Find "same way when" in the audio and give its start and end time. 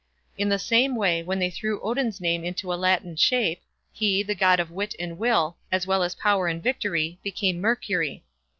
0.57-1.37